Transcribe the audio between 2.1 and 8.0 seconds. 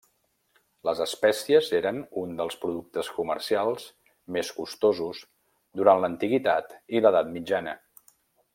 un dels productes comercials més costosos durant l'Antiguitat i l'edat mitjana.